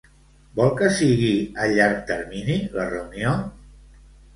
Vol 0.59 0.71
que 0.79 0.87
sigui 1.01 1.29
a 1.35 1.69
llarg 1.75 2.03
termini 2.11 2.59
la 2.81 2.91
reunió? 2.93 3.41